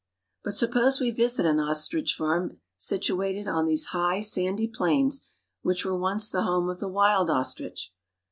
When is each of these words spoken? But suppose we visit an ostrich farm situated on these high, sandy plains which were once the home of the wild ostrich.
But 0.43 0.55
suppose 0.55 0.99
we 0.99 1.11
visit 1.11 1.45
an 1.45 1.59
ostrich 1.59 2.15
farm 2.15 2.59
situated 2.75 3.47
on 3.47 3.67
these 3.67 3.85
high, 3.93 4.21
sandy 4.21 4.67
plains 4.67 5.21
which 5.61 5.85
were 5.85 5.95
once 5.95 6.31
the 6.31 6.41
home 6.41 6.67
of 6.69 6.79
the 6.79 6.89
wild 6.89 7.29
ostrich. 7.29 7.93